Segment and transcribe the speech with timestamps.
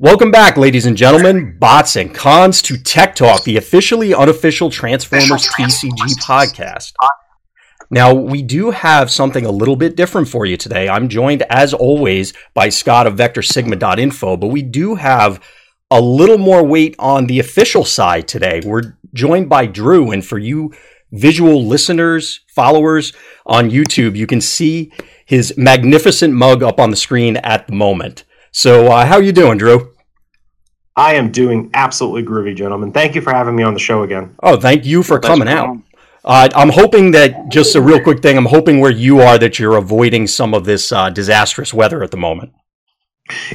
[0.00, 5.48] Welcome back, ladies and gentlemen, bots and cons to Tech Talk, the officially unofficial Transformers
[5.48, 6.92] TCG podcast.
[7.90, 10.88] Now, we do have something a little bit different for you today.
[10.88, 15.44] I'm joined, as always, by Scott of VectorSigma.info, but we do have
[15.90, 18.62] a little more weight on the official side today.
[18.64, 20.72] We're joined by Drew, and for you
[21.10, 23.12] visual listeners, followers
[23.46, 24.92] on YouTube, you can see
[25.26, 28.22] his magnificent mug up on the screen at the moment.
[28.52, 29.94] So, uh, how you doing, Drew?
[30.96, 32.92] I am doing absolutely groovy, gentlemen.
[32.92, 34.34] Thank you for having me on the show again.
[34.42, 35.78] Oh, thank you for coming out.
[36.24, 38.36] Uh, I'm hoping that just a real quick thing.
[38.36, 42.10] I'm hoping where you are that you're avoiding some of this uh, disastrous weather at
[42.10, 42.52] the moment.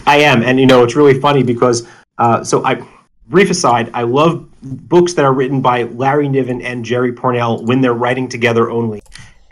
[0.07, 1.85] I am, and you know it's really funny because
[2.17, 2.81] uh, so I
[3.27, 7.81] brief aside, I love books that are written by Larry Niven and Jerry Pournelle when
[7.81, 9.01] they're writing together only.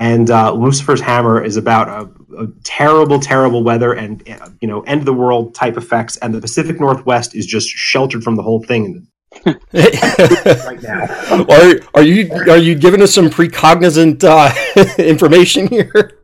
[0.01, 4.27] And uh, Lucifer's Hammer is about a, a, terrible, terrible weather and
[4.59, 8.23] you know end of the world type effects, and the Pacific Northwest is just sheltered
[8.23, 9.07] from the whole thing.
[9.45, 9.63] right
[10.81, 14.51] now, are, are you are you giving us some precognizant uh,
[15.03, 16.19] information here?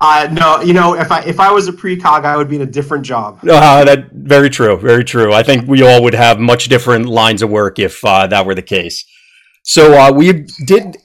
[0.00, 2.62] Uh, no, you know, if I if I was a precog, I would be in
[2.62, 3.40] a different job.
[3.42, 5.30] Uh, that very true, very true.
[5.34, 8.54] I think we all would have much different lines of work if uh, that were
[8.54, 9.04] the case.
[9.62, 10.96] So uh, we did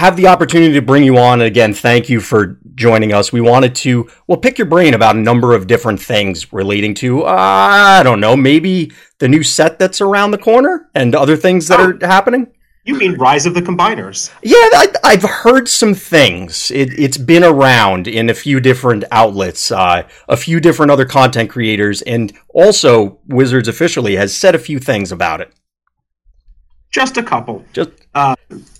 [0.00, 1.40] have the opportunity to bring you on.
[1.40, 3.34] And again, thank you for joining us.
[3.34, 7.24] We wanted to, well, pick your brain about a number of different things relating to,
[7.24, 11.68] uh, I don't know, maybe the new set that's around the corner and other things
[11.68, 12.50] that oh, are happening.
[12.86, 14.32] You mean Rise of the Combiners?
[14.42, 14.56] Yeah,
[15.04, 16.70] I, have heard some things.
[16.70, 21.50] It, has been around in a few different outlets, uh, a few different other content
[21.50, 25.52] creators, and also Wizards officially has said a few things about it.
[26.90, 27.66] Just a couple.
[27.74, 27.90] Just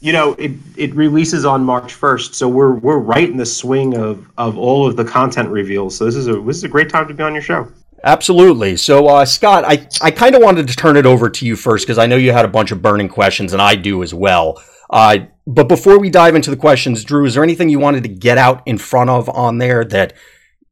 [0.00, 3.96] you know, it, it releases on March first, so we're we're right in the swing
[3.96, 5.96] of, of all of the content reveals.
[5.96, 7.70] So this is a this is a great time to be on your show.
[8.02, 8.76] Absolutely.
[8.76, 11.86] So, uh, Scott, I, I kind of wanted to turn it over to you first
[11.86, 14.62] because I know you had a bunch of burning questions, and I do as well.
[14.88, 18.08] Uh, but before we dive into the questions, Drew, is there anything you wanted to
[18.08, 20.14] get out in front of on there that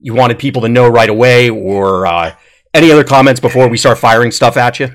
[0.00, 2.34] you wanted people to know right away, or uh,
[2.72, 4.88] any other comments before we start firing stuff at you?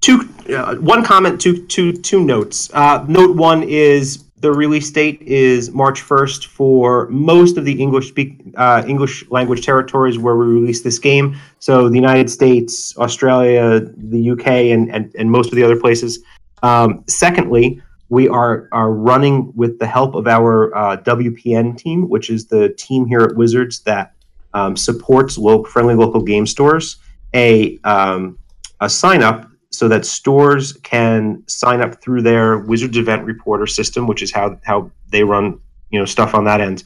[0.00, 2.70] Two uh, one comment two two two notes.
[2.72, 8.08] Uh, note one is the release date is march 1st for most of the english
[8.08, 11.36] speak uh, english language territories where we release this game.
[11.58, 16.20] So the united states australia the uk and and, and most of the other places.
[16.62, 22.30] Um, secondly we are are running with the help of our uh, wpn team which
[22.30, 24.14] is the team here at wizards that
[24.52, 26.96] um, supports local, friendly local game stores
[27.34, 28.38] a um,
[28.80, 34.06] a sign up so that stores can sign up through their Wizards Event Reporter system,
[34.06, 35.60] which is how how they run
[35.90, 36.82] you know stuff on that end,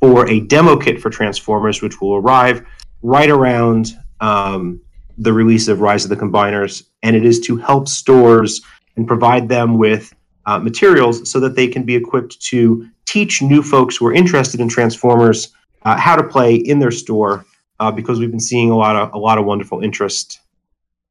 [0.00, 2.66] for a demo kit for Transformers, which will arrive
[3.02, 4.80] right around um,
[5.18, 8.60] the release of Rise of the Combiners, and it is to help stores
[8.96, 10.12] and provide them with
[10.46, 14.60] uh, materials so that they can be equipped to teach new folks who are interested
[14.60, 15.54] in Transformers
[15.84, 17.44] uh, how to play in their store.
[17.80, 20.38] Uh, because we've been seeing a lot of a lot of wonderful interest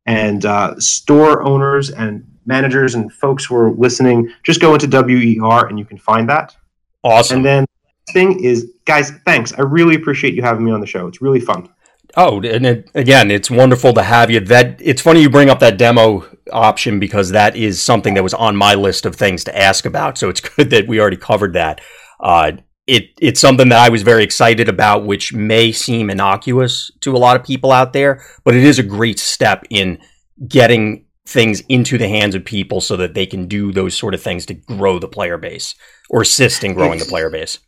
[0.06, 5.67] and uh, store owners and managers and folks who are listening, just go into WER
[5.67, 6.56] and you can find that.
[7.03, 7.38] Awesome.
[7.38, 7.66] And then
[8.13, 9.53] thing is, guys, thanks.
[9.53, 11.07] I really appreciate you having me on the show.
[11.07, 11.69] It's really fun.
[12.17, 14.41] Oh, and it, again, it's wonderful to have you.
[14.41, 18.34] That it's funny you bring up that demo option because that is something that was
[18.34, 20.17] on my list of things to ask about.
[20.17, 21.79] So it's good that we already covered that.
[22.19, 22.53] Uh,
[22.87, 27.19] it it's something that I was very excited about, which may seem innocuous to a
[27.19, 29.99] lot of people out there, but it is a great step in
[30.47, 34.21] getting things into the hands of people so that they can do those sort of
[34.21, 35.75] things to grow the player base
[36.09, 37.59] or assist in growing it's, the player base.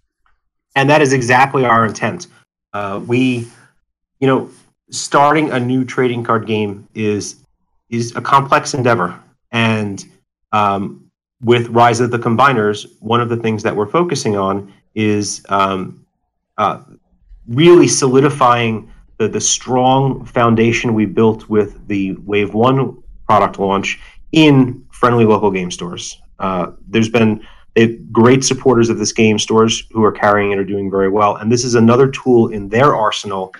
[0.75, 2.27] And that is exactly our intent.
[2.73, 3.47] Uh, we,
[4.19, 4.49] you know,
[4.89, 7.37] starting a new trading card game is
[7.89, 9.19] is a complex endeavor,
[9.51, 10.03] and
[10.51, 15.43] um, with Rise of the Combiners, one of the things that we're focusing on is
[15.49, 16.05] um,
[16.57, 16.81] uh,
[17.47, 23.99] really solidifying the, the strong foundation we built with the Wave 1 product launch
[24.31, 26.21] in friendly local game stores.
[26.39, 27.45] Uh, there's been
[28.11, 31.37] great supporters of this game, stores who are carrying it are doing very well.
[31.37, 33.53] And this is another tool in their arsenal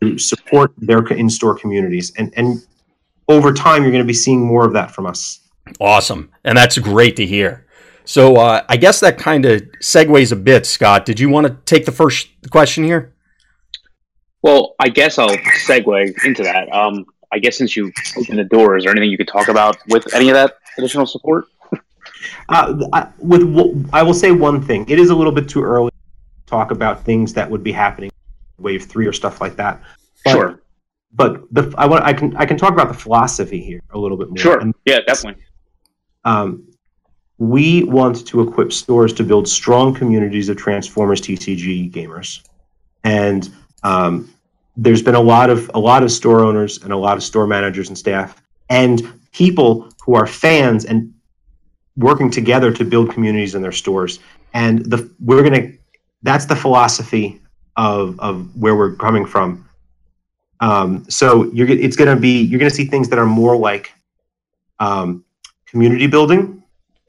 [0.00, 2.12] to support their in store communities.
[2.16, 2.64] And, and
[3.28, 5.40] over time, you're going to be seeing more of that from us.
[5.78, 6.30] Awesome.
[6.44, 7.66] And that's great to hear.
[8.10, 11.04] So uh, I guess that kind of segues a bit, Scott.
[11.04, 13.14] Did you want to take the first question here?
[14.42, 16.68] Well, I guess I'll segue into that.
[16.72, 19.76] Um, I guess since you opened the door, is there anything you could talk about
[19.86, 21.44] with any of that additional support?
[22.48, 24.88] Uh, I, with I will say one thing.
[24.88, 28.10] It is a little bit too early to talk about things that would be happening,
[28.58, 29.80] Wave Three or stuff like that.
[30.24, 30.62] But sure.
[31.12, 34.16] but the I want I can I can talk about the philosophy here a little
[34.16, 34.36] bit more.
[34.38, 34.58] Sure.
[34.58, 35.44] And, yeah, definitely.
[36.24, 36.69] Um,
[37.40, 42.46] we want to equip stores to build strong communities of Transformers TCG gamers,
[43.02, 43.50] and
[43.82, 44.32] um,
[44.76, 47.46] there's been a lot of a lot of store owners and a lot of store
[47.46, 51.12] managers and staff and people who are fans and
[51.96, 54.20] working together to build communities in their stores.
[54.52, 55.72] And the we're gonna
[56.22, 57.40] that's the philosophy
[57.76, 59.66] of of where we're coming from.
[60.60, 63.92] Um, so you're it's gonna be you're gonna see things that are more like
[64.78, 65.24] um,
[65.66, 66.59] community building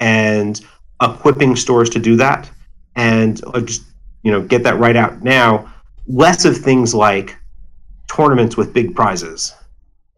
[0.01, 0.59] and
[1.01, 2.49] equipping stores to do that,
[2.95, 3.83] and uh, just
[4.23, 5.71] you know get that right out now.
[6.07, 7.37] Less of things like
[8.13, 9.53] tournaments with big prizes.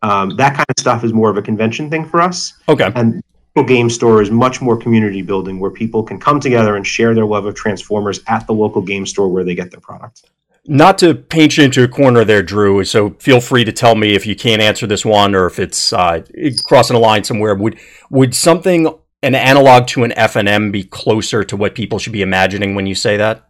[0.01, 2.53] Um, that kind of stuff is more of a convention thing for us.
[2.67, 2.91] Okay.
[2.95, 3.23] And
[3.55, 7.13] local game store is much more community building where people can come together and share
[7.13, 10.29] their love of Transformers at the local game store where they get their product.
[10.65, 12.83] Not to paint you into a corner there, Drew.
[12.85, 15.91] So feel free to tell me if you can't answer this one or if it's
[15.91, 16.23] uh,
[16.65, 17.53] crossing a line somewhere.
[17.53, 17.77] Would
[18.09, 18.87] would something
[19.23, 22.93] an analog to an FNM be closer to what people should be imagining when you
[22.93, 23.49] say that?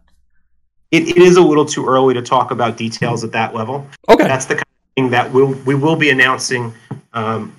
[0.90, 3.86] It, it is a little too early to talk about details at that level.
[4.08, 6.72] Okay, that's the kind of thing that we'll we will be announcing
[7.12, 7.54] um,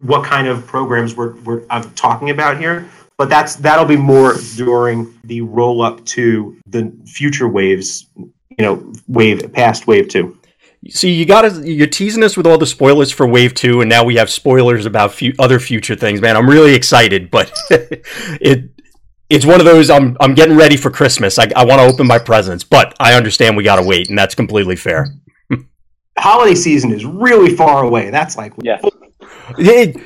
[0.00, 2.88] what kind of programs we're, we're I'm talking about here.
[3.16, 8.92] But that's that'll be more during the roll up to the future waves, you know,
[9.06, 10.36] wave past wave two.
[10.90, 13.88] See, you got to you're teasing us with all the spoilers for Wave Two, and
[13.88, 16.20] now we have spoilers about few, other future things.
[16.20, 18.70] Man, I'm really excited, but it
[19.28, 19.90] it's one of those.
[19.90, 21.38] I'm I'm getting ready for Christmas.
[21.38, 24.18] I, I want to open my presents, but I understand we got to wait, and
[24.18, 25.14] that's completely fair.
[26.18, 28.10] Holiday season is really far away.
[28.10, 28.80] That's like yeah.
[29.58, 29.96] It,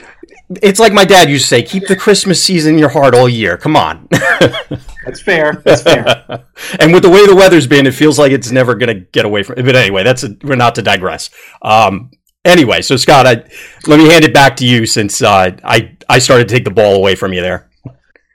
[0.62, 3.28] it's like my dad used to say, keep the Christmas season in your heart all
[3.28, 3.56] year.
[3.56, 4.08] Come on.
[4.10, 5.62] that's fair.
[5.64, 6.04] That's fair.
[6.80, 9.24] and with the way the weather's been, it feels like it's never going to get
[9.24, 9.64] away from it.
[9.64, 11.30] But anyway, that's a, we're not to digress.
[11.62, 12.10] Um,
[12.44, 13.48] anyway, so Scott, I,
[13.86, 16.72] let me hand it back to you since uh, I, I started to take the
[16.72, 17.70] ball away from you there.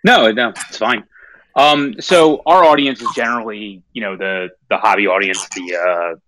[0.05, 1.03] No, no, it's fine.
[1.57, 6.19] Um, so our audience is generally, you know, the, the hobby audience, the, uh,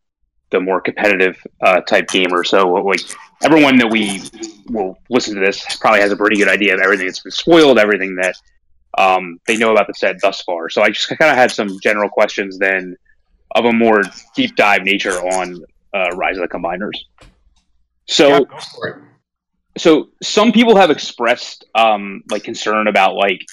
[0.49, 2.43] the more competitive uh, type gamer.
[2.43, 3.01] So like
[3.43, 4.23] everyone that we
[4.69, 7.77] will listen to this probably has a pretty good idea of everything that's been spoiled,
[7.77, 8.35] everything that
[8.97, 10.69] um, they know about the set thus far.
[10.69, 12.95] So I just kind of had some general questions then
[13.55, 14.01] of a more
[14.35, 15.63] deep dive nature on
[15.93, 16.97] uh, Rise of the Combiners.
[18.07, 18.47] So,
[18.83, 18.93] yeah,
[19.77, 23.45] so some people have expressed um, like concern about like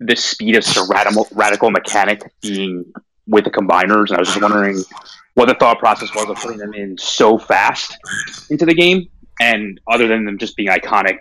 [0.00, 2.92] the speed of Sir Radical, Radical Mechanic being
[3.26, 4.82] with the combiners, and I was just wondering
[5.34, 7.96] what the thought process was of putting them in so fast
[8.50, 9.08] into the game,
[9.40, 11.18] and other than them just being iconic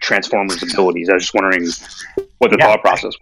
[0.00, 1.66] Transformers abilities, I was just wondering
[2.38, 3.14] what the yeah, thought process.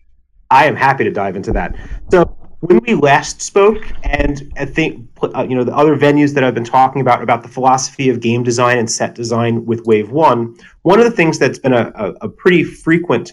[0.50, 1.74] I am happy to dive into that.
[2.10, 2.24] So
[2.60, 6.54] when we last spoke, and I think uh, you know the other venues that I've
[6.54, 10.56] been talking about about the philosophy of game design and set design with Wave One,
[10.82, 13.32] one of the things that's been a, a, a pretty frequent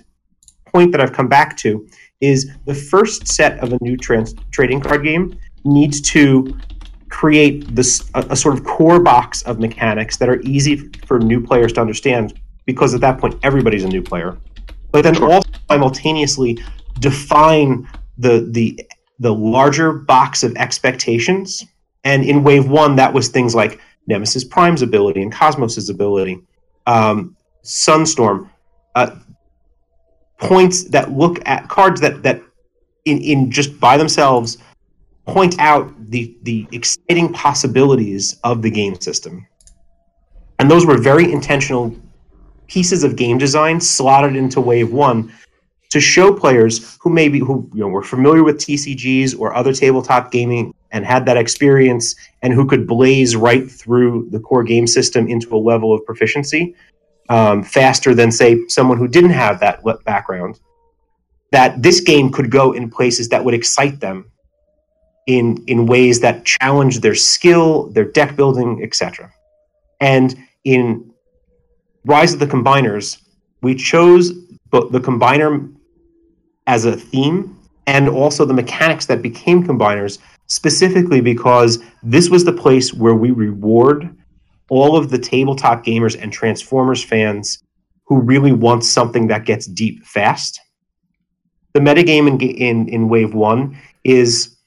[0.66, 1.88] point that I've come back to
[2.22, 6.58] is the first set of a new trans- trading card game needs to
[7.10, 11.42] create this a, a, sort of core box of mechanics that are easy for new
[11.42, 14.38] players to understand because at that point everybody's a new player.
[14.92, 16.60] But then also simultaneously
[17.00, 18.80] define the the
[19.20, 21.66] the larger box of expectations.
[22.04, 26.42] And in wave one that was things like nemesis prime's ability and cosmos's ability
[26.88, 28.50] um, sunstorm
[28.96, 29.16] uh,
[30.38, 32.42] points that look at cards that that
[33.06, 34.58] in, in just by themselves
[35.34, 39.46] point out the the exciting possibilities of the game system.
[40.60, 41.96] And those were very intentional
[42.68, 45.32] pieces of game design slotted into wave 1
[45.90, 50.32] to show players who maybe who you know were familiar with TCGs or other tabletop
[50.32, 55.28] gaming and had that experience and who could blaze right through the core game system
[55.28, 56.76] into a level of proficiency
[57.30, 60.60] um, faster than say someone who didn't have that background
[61.52, 64.32] that this game could go in places that would excite them
[65.30, 69.32] in in ways that challenge their skill, their deck building, etc.
[70.02, 71.14] And in
[72.04, 73.22] Rise of the Combiners,
[73.62, 74.34] we chose
[74.72, 75.72] the combiner
[76.66, 77.56] as a theme
[77.86, 80.18] and also the mechanics that became combiners
[80.48, 84.16] specifically because this was the place where we reward
[84.70, 87.64] all of the tabletop gamers and transformers fans
[88.06, 90.60] who really want something that gets deep fast
[91.74, 94.59] the metagame in, in, in wave one is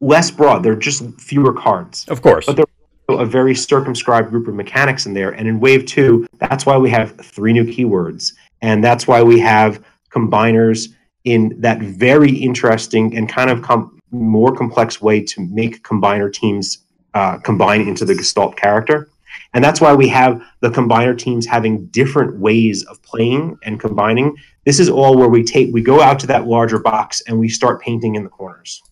[0.00, 0.62] less broad.
[0.62, 2.06] They're just fewer cards.
[2.08, 2.46] Of course.
[2.46, 2.68] But there's
[3.08, 5.30] a very circumscribed group of mechanics in there.
[5.30, 8.32] And in Wave 2, that's why we have three new keywords.
[8.62, 10.88] And that's why we have combiners
[11.24, 16.78] in that very interesting and kind of com- more complex way to make combiner teams
[17.14, 19.08] uh, combine into the Gestalt character.
[19.54, 24.36] And that's why we have the combiner teams having different ways of playing and combining.
[24.64, 27.48] This is all where we take we go out to that larger box and we
[27.48, 28.82] start painting in the corners.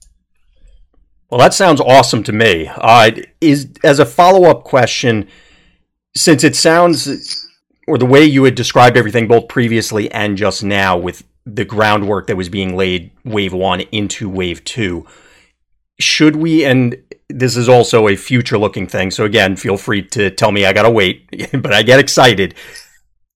[1.30, 2.68] Well, that sounds awesome to me.
[2.68, 5.28] Uh, is as a follow up question,
[6.14, 7.46] since it sounds
[7.86, 12.26] or the way you had described everything both previously and just now with the groundwork
[12.26, 15.06] that was being laid wave one into wave two
[16.00, 20.30] should we and this is also a future looking thing so again feel free to
[20.30, 21.28] tell me i gotta wait
[21.62, 22.54] but i get excited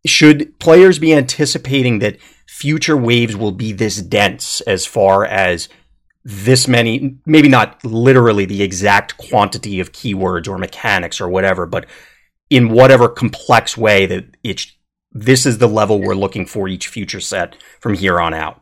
[0.05, 5.69] should players be anticipating that future waves will be this dense as far as
[6.25, 11.87] this many maybe not literally the exact quantity of keywords or mechanics or whatever but
[12.51, 14.73] in whatever complex way that it's
[15.13, 18.61] this is the level we're looking for each future set from here on out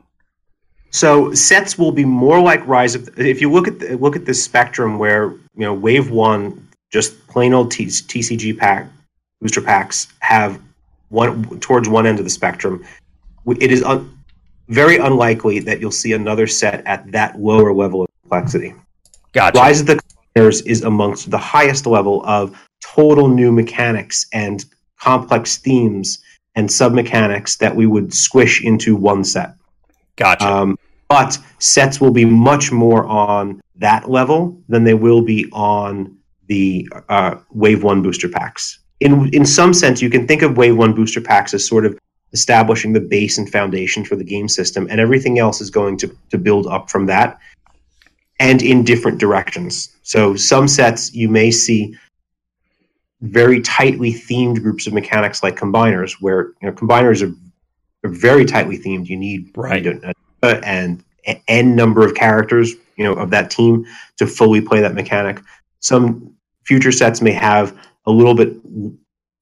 [0.91, 3.19] so sets will be more like Rise of.
[3.19, 7.27] If you look at the, look at this spectrum where you know Wave One, just
[7.29, 8.89] plain old T- TCG pack
[9.41, 10.61] booster packs have
[11.11, 12.85] one towards one end of the spectrum.
[13.61, 13.83] It is
[14.69, 18.75] very unlikely that you'll see another set at that lower level of complexity.
[19.33, 19.59] Gotcha.
[19.59, 20.01] Rise of the
[20.37, 24.65] Combiners is amongst the highest level of total new mechanics and
[24.99, 26.19] complex themes
[26.55, 29.55] and sub mechanics that we would squish into one set.
[30.17, 30.47] Gotcha.
[30.47, 36.17] Um, but sets will be much more on that level than they will be on
[36.49, 38.81] the uh, Wave One booster packs.
[39.01, 41.99] In in some sense, you can think of Wave One booster packs as sort of
[42.33, 46.17] establishing the base and foundation for the game system, and everything else is going to
[46.31, 47.39] to build up from that,
[48.41, 49.95] and in different directions.
[50.03, 51.97] So some sets you may see
[53.21, 57.35] very tightly themed groups of mechanics like combiners, where you know combiners are
[58.05, 59.07] are very tightly themed.
[59.07, 61.03] You need right you know, and
[61.49, 63.85] n number of characters, you know, of that team
[64.17, 65.41] to fully play that mechanic.
[65.81, 68.57] Some future sets may have a little bit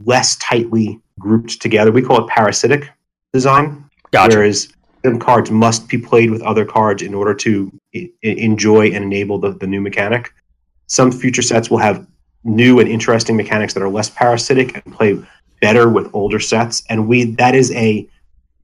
[0.05, 1.93] less tightly grouped together.
[1.93, 2.91] We call it parasitic
[3.33, 3.89] design.
[4.13, 4.37] Gotcha.
[4.37, 4.69] Whereas
[5.05, 9.39] some cards must be played with other cards in order to I- enjoy and enable
[9.39, 10.33] the, the new mechanic.
[10.87, 12.07] Some future sets will have
[12.45, 15.21] new and interesting mechanics that are less parasitic and play
[15.61, 16.83] better with older sets.
[16.89, 18.09] And we that is a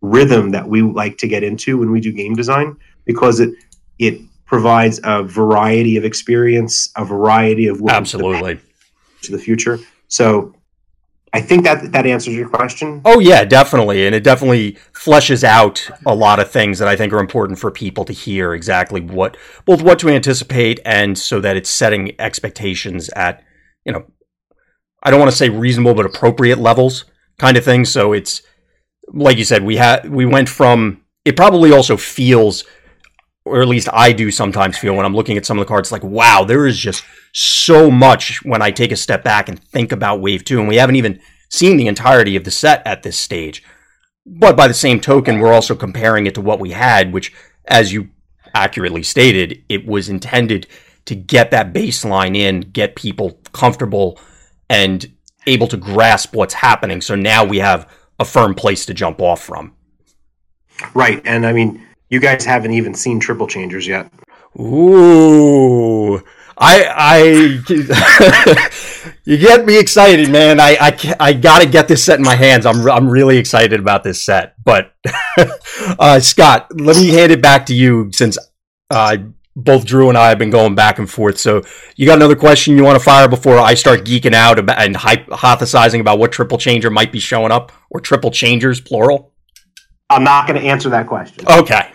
[0.00, 3.54] rhythm that we like to get into when we do game design because it
[3.98, 8.60] it provides a variety of experience, a variety of absolutely
[9.22, 9.78] to the future.
[10.08, 10.54] So
[11.34, 13.00] I think that that answers your question.
[13.04, 17.12] Oh yeah, definitely, and it definitely fleshes out a lot of things that I think
[17.12, 21.56] are important for people to hear exactly what both what to anticipate and so that
[21.56, 23.42] it's setting expectations at
[23.84, 24.04] you know
[25.02, 27.06] I don't want to say reasonable but appropriate levels
[27.38, 27.84] kind of thing.
[27.84, 28.42] So it's
[29.08, 32.64] like you said, we had we went from it probably also feels
[33.44, 35.90] or at least I do sometimes feel when I'm looking at some of the cards
[35.90, 39.90] like wow, there is just so much when I take a step back and think
[39.92, 43.18] about wave 2 and we haven't even seen the entirety of the set at this
[43.18, 43.62] stage.
[44.24, 47.32] But by the same token, we're also comparing it to what we had, which
[47.64, 48.10] as you
[48.54, 50.66] accurately stated, it was intended
[51.06, 54.20] to get that baseline in, get people comfortable
[54.68, 55.12] and
[55.46, 57.00] able to grasp what's happening.
[57.00, 59.74] So now we have a firm place to jump off from.
[60.94, 61.20] Right.
[61.24, 64.12] And I mean, you guys haven't even seen triple changers yet.
[64.60, 66.22] Ooh.
[66.64, 67.22] I, I,
[69.24, 70.60] you get me excited, man.
[70.60, 72.66] I, I, I gotta get this set in my hands.
[72.66, 74.54] I'm, I'm really excited about this set.
[74.62, 74.94] But,
[75.98, 78.38] uh, Scott, let me hand it back to you since,
[78.90, 79.16] uh,
[79.56, 81.38] both Drew and I have been going back and forth.
[81.38, 81.62] So,
[81.96, 84.94] you got another question you want to fire before I start geeking out about, and
[84.94, 89.31] hypothesizing about what triple changer might be showing up or triple changers, plural?
[90.12, 91.44] I'm not going to answer that question.
[91.48, 91.88] Okay.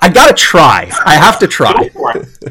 [0.00, 0.90] I got to try.
[1.04, 1.90] I have to try.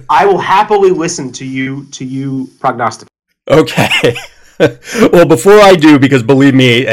[0.09, 3.09] I will happily listen to you to you prognosticate.
[3.49, 4.15] Okay.
[4.59, 6.85] well, before I do, because believe me,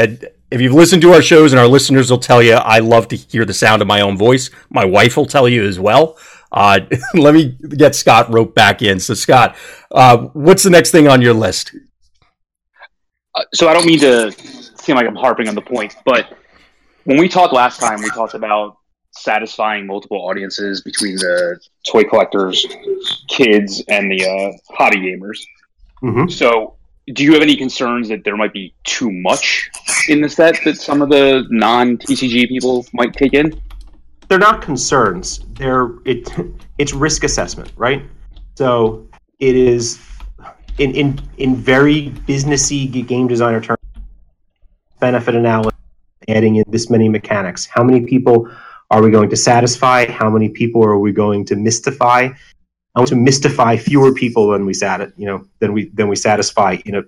[0.51, 3.15] if you've listened to our shows and our listeners will tell you, I love to
[3.15, 4.49] hear the sound of my own voice.
[4.69, 6.17] My wife will tell you as well.
[6.51, 6.79] Uh,
[7.15, 8.99] let me get Scott roped back in.
[8.99, 9.55] So, Scott,
[9.91, 11.75] uh, what's the next thing on your list?
[13.33, 16.37] Uh, so, I don't mean to seem like I'm harping on the point, but
[17.05, 18.77] when we talked last time, we talked about
[19.11, 22.65] satisfying multiple audiences between the toy collectors,
[23.27, 25.39] kids, and the uh, hobby gamers.
[26.01, 26.29] Mm-hmm.
[26.29, 26.75] So,
[27.13, 29.69] do you have any concerns that there might be too much
[30.07, 33.59] in the set that some of the non TCG people might take in?
[34.29, 35.39] They're not concerns.
[35.53, 36.29] They're it.
[36.77, 38.03] It's risk assessment, right?
[38.55, 39.05] So
[39.39, 39.99] it is
[40.77, 43.79] in in in very businessy game designer terms,
[44.99, 45.72] benefit analysis
[46.27, 47.65] adding in this many mechanics?
[47.65, 48.49] How many people
[48.91, 50.09] are we going to satisfy?
[50.11, 52.29] How many people are we going to mystify?
[52.95, 56.15] I want to mystify fewer people than we sat you know than we than we
[56.15, 57.03] satisfy in a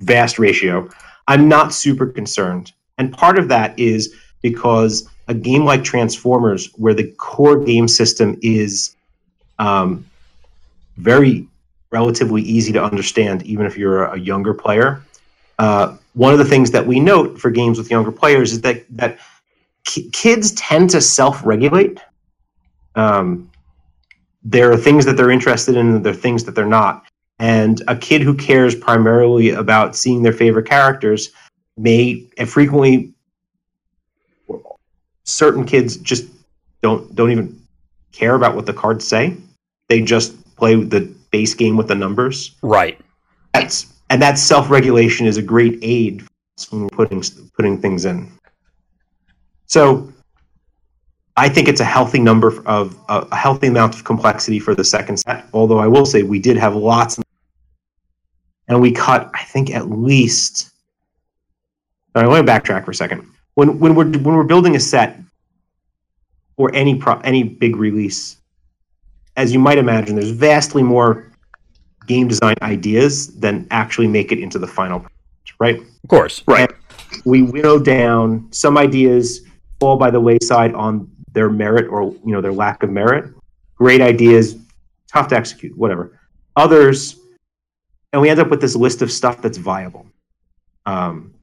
[0.00, 0.88] vast ratio.
[1.28, 6.94] I'm not super concerned, and part of that is because a game like Transformers, where
[6.94, 8.96] the core game system is
[9.58, 10.04] um,
[10.96, 11.46] very
[11.90, 15.02] relatively easy to understand, even if you're a, younger player.
[15.58, 18.84] Uh, one of the things that we note for games with younger players is that
[18.90, 19.18] that
[19.84, 22.00] ki- kids tend to self-regulate.
[22.94, 23.50] Um,
[24.44, 27.06] there are things that they're interested in, and there are things that they're not.
[27.38, 31.30] And a kid who cares primarily about seeing their favorite characters
[31.76, 33.12] may and frequently
[35.24, 36.28] certain kids just
[36.82, 37.60] don't don't even
[38.12, 39.36] care about what the cards say.
[39.88, 42.54] They just play the base game with the numbers.
[42.62, 43.00] Right.
[43.54, 46.22] That's and that self regulation is a great aid
[46.68, 47.22] when we're putting
[47.56, 48.30] putting things in.
[49.64, 50.12] So
[51.38, 55.16] I think it's a healthy number of a healthy amount of complexity for the second
[55.16, 55.46] set.
[55.54, 57.18] Although I will say we did have lots,
[58.68, 60.70] and we cut I think at least.
[62.14, 63.26] Right, let me backtrack for a second.
[63.54, 65.18] When when we're when we're building a set
[66.58, 68.36] or any pro, any big release,
[69.38, 71.31] as you might imagine, there's vastly more
[72.06, 75.80] game design ideas than actually make it into the final product, right?
[75.80, 76.42] Of course.
[76.46, 76.70] Right.
[76.70, 79.42] And we winnow down some ideas
[79.80, 83.32] fall by the wayside on their merit or you know their lack of merit.
[83.74, 84.56] Great ideas,
[85.08, 86.18] tough to execute, whatever.
[86.56, 87.16] Others,
[88.12, 90.06] and we end up with this list of stuff that's viable.
[90.86, 91.34] Um,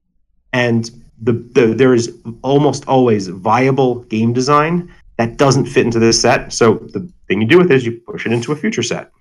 [0.54, 0.90] and
[1.22, 6.54] the, the there is almost always viable game design that doesn't fit into this set.
[6.54, 9.12] So the thing you do with it is you push it into a future set.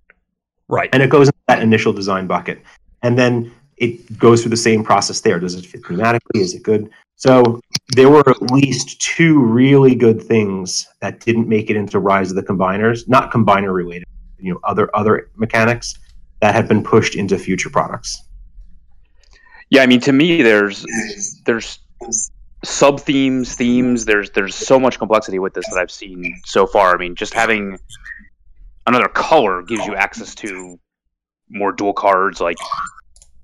[0.68, 0.90] Right.
[0.92, 2.62] And it goes into that initial design bucket.
[3.02, 5.38] And then it goes through the same process there.
[5.38, 6.36] Does it fit thematically?
[6.36, 6.90] Is it good?
[7.16, 7.60] So
[7.96, 12.36] there were at least two really good things that didn't make it into Rise of
[12.36, 14.06] the Combiners, not combiner related,
[14.38, 15.94] you know, other other mechanics
[16.40, 18.22] that have been pushed into future products.
[19.70, 20.86] Yeah, I mean to me there's
[21.44, 21.80] there's
[22.64, 24.04] sub themes, themes.
[24.04, 26.94] There's there's so much complexity with this that I've seen so far.
[26.94, 27.78] I mean, just having
[28.88, 30.78] another color gives you access to
[31.50, 32.56] more dual cards like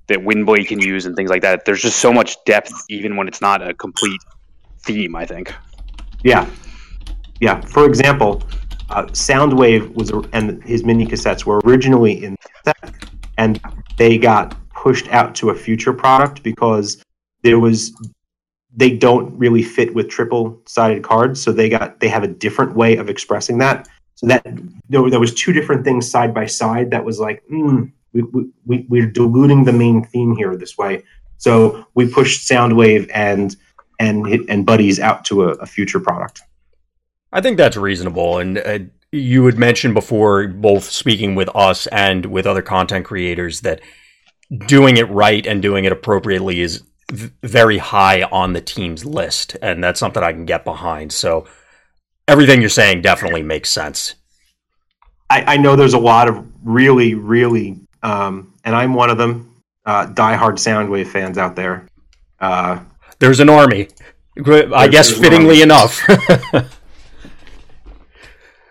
[0.09, 1.65] that Windblade can use and things like that.
[1.65, 4.21] There's just so much depth, even when it's not a complete
[4.81, 5.15] theme.
[5.15, 5.55] I think.
[6.23, 6.49] Yeah,
[7.41, 7.61] yeah.
[7.61, 8.43] For example,
[8.91, 12.95] uh, Soundwave was and his mini cassettes were originally in set,
[13.39, 13.61] and
[13.97, 17.03] they got pushed out to a future product because
[17.43, 17.95] there was
[18.77, 22.75] they don't really fit with triple sided cards so they got they have a different
[22.75, 24.45] way of expressing that so that
[24.89, 28.23] there, there was two different things side by side that was like mm, we,
[28.65, 31.03] we, we're diluting the main theme here this way.
[31.39, 33.57] So we pushed soundwave and
[34.01, 36.43] and and buddies out to a, a future product.
[37.33, 38.39] I think that's reasonable.
[38.39, 38.79] And uh,
[39.11, 43.81] you had mentioned before both speaking with us and with other content creators that
[44.67, 49.83] doing it right and doing it appropriately is very high on the team's list, and
[49.83, 51.13] that's something I can get behind.
[51.13, 51.47] So
[52.29, 54.15] everything you're saying definitely makes sense.
[55.31, 59.63] I, I know there's a lot of really, really, um, and I'm one of them,
[59.87, 61.89] uh, diehard Soundwave fans out there.
[62.41, 62.81] Uh,
[63.19, 63.89] there's an army,
[64.47, 66.03] I guess, fittingly enough.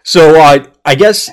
[0.03, 1.29] so uh, I guess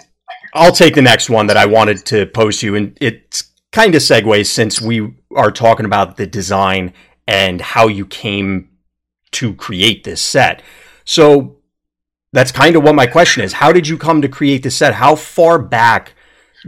[0.54, 4.02] I'll take the next one that I wanted to post you, and it's kind of
[4.02, 6.92] segues since we are talking about the design
[7.26, 8.68] and how you came
[9.32, 10.62] to create this set.
[11.04, 11.59] So
[12.32, 13.54] that's kind of what my question is.
[13.54, 14.94] How did you come to create this set?
[14.94, 16.14] How far back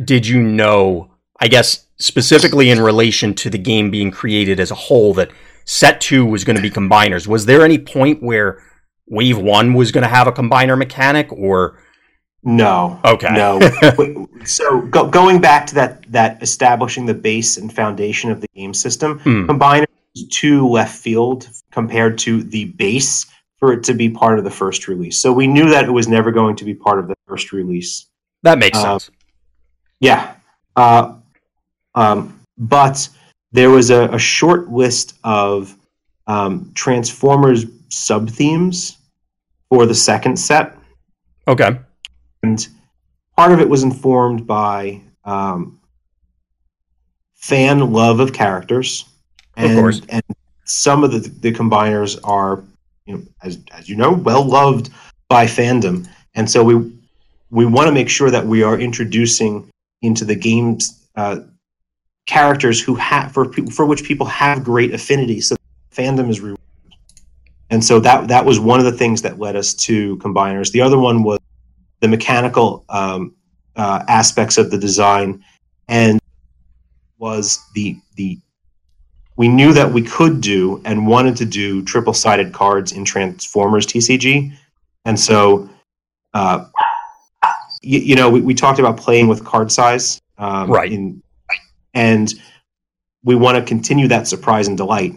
[0.04, 4.76] did you know, I guess specifically in relation to the game being created as a
[4.76, 5.30] whole, that
[5.64, 7.26] set two was going to be combiners?
[7.26, 8.62] Was there any point where
[9.06, 11.78] wave one was going to have a combiner mechanic or
[12.44, 13.00] no.
[13.04, 13.28] Okay.
[13.30, 13.60] No.
[14.44, 18.74] so go, going back to that that establishing the base and foundation of the game
[18.74, 19.46] system, mm.
[19.46, 19.86] combiner
[20.30, 23.26] too left field compared to the base
[23.62, 25.20] for it to be part of the first release.
[25.20, 28.06] So we knew that it was never going to be part of the first release.
[28.42, 29.10] That makes uh, sense.
[30.00, 30.34] Yeah.
[30.74, 31.14] Uh,
[31.94, 33.08] um, but
[33.52, 35.76] there was a, a short list of
[36.26, 38.98] um, Transformers sub themes
[39.68, 40.76] for the second set.
[41.46, 41.78] Okay
[42.42, 42.68] and
[43.36, 45.80] part of it was informed by um,
[47.34, 49.04] fan love of characters,
[49.56, 50.02] and, of course.
[50.08, 50.22] and
[50.64, 52.62] some of the the combiners are,
[53.06, 54.90] you know, as as you know, well loved
[55.28, 56.92] by fandom, and so we
[57.50, 59.70] we want to make sure that we are introducing
[60.02, 61.40] into the games uh,
[62.26, 65.56] characters who have for for which people have great affinity, so
[65.94, 66.58] fandom is rewarded.
[67.70, 70.72] And so that that was one of the things that led us to combiners.
[70.72, 71.38] The other one was
[72.00, 73.34] the mechanical um,
[73.76, 75.42] uh, aspects of the design,
[75.88, 76.20] and
[77.18, 78.38] was the the
[79.36, 83.86] we knew that we could do and wanted to do triple sided cards in Transformers
[83.86, 84.52] TCG,
[85.04, 85.68] and so
[86.34, 86.66] uh,
[87.82, 90.92] you, you know we, we talked about playing with card size, um, Right.
[90.92, 91.22] In,
[91.94, 92.32] and
[93.24, 95.14] we want to continue that surprise and delight.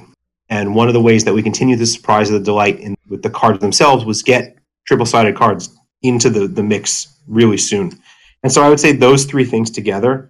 [0.49, 3.23] And one of the ways that we continue the surprise and the delight in, with
[3.23, 7.99] the cards themselves was get triple sided cards into the, the mix really soon.
[8.43, 10.30] And so I would say those three things together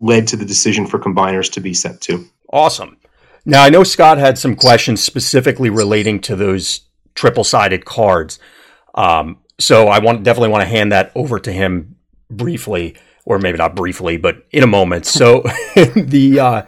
[0.00, 2.28] led to the decision for combiners to be set two.
[2.54, 2.98] Awesome.
[3.44, 6.82] Now I know Scott had some questions specifically relating to those
[7.16, 8.38] triple sided cards.
[8.94, 11.96] Um, so I want definitely want to hand that over to him
[12.30, 15.04] briefly, or maybe not briefly, but in a moment.
[15.04, 15.40] So
[15.96, 16.62] the uh,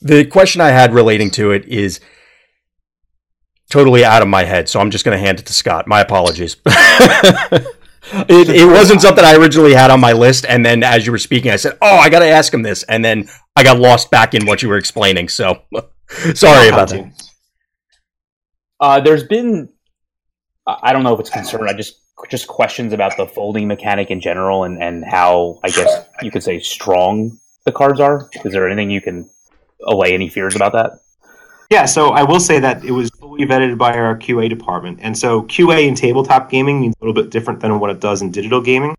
[0.00, 2.00] the question I had relating to it is
[3.70, 4.68] totally out of my head.
[4.68, 5.86] So I'm just going to hand it to Scott.
[5.86, 6.56] My apologies.
[8.12, 11.18] it, it wasn't something I originally had on my list, and then as you were
[11.18, 14.10] speaking, I said, "Oh, I got to ask him this," and then I got lost
[14.10, 15.28] back in what you were explaining.
[15.28, 15.62] So
[16.34, 17.30] sorry about that.
[18.80, 19.68] Uh, there's been,
[20.66, 21.68] I don't know if it's concern.
[21.68, 26.06] I just just questions about the folding mechanic in general and and how I guess
[26.22, 28.28] you could say strong the cards are.
[28.44, 29.28] Is there anything you can
[29.86, 31.00] allay any fears about that?
[31.72, 34.98] Yeah, so I will say that it was fully vetted by our QA department.
[35.00, 38.20] And so QA in tabletop gaming means a little bit different than what it does
[38.20, 38.94] in digital gaming.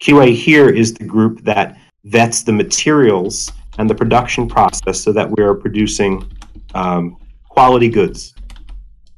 [0.00, 5.30] QA here is the group that vets the materials and the production process so that
[5.30, 6.26] we are producing
[6.74, 7.18] um,
[7.50, 8.34] quality goods.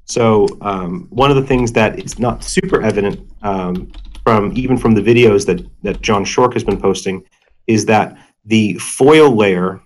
[0.06, 3.92] So um, one of the things that is not super evident um,
[4.24, 7.24] from even from the videos that that John Shork has been posting
[7.68, 9.80] is that the foil layer